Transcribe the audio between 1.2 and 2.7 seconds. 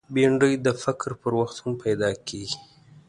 پر وخت هم پیدا کېږي